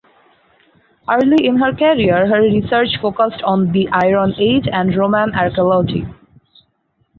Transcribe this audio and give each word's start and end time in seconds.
Early 1.07 1.45
in 1.45 1.57
her 1.57 1.73
career 1.75 2.25
her 2.25 2.41
research 2.41 2.89
focused 2.99 3.43
on 3.43 3.71
the 3.71 3.87
Iron 3.89 4.33
Age 4.39 4.67
and 4.73 4.97
Roman 4.97 5.35
Archaeology. 5.35 6.07